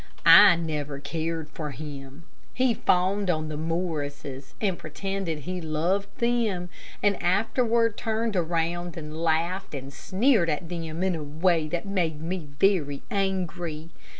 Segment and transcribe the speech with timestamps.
[0.25, 2.23] I never cared for him.
[2.55, 6.69] He fawned on the Morrises, and pretended he loved them,
[7.03, 12.19] and afterward turned around and laughed and sneered at them in a way that made
[12.19, 13.91] me very angry.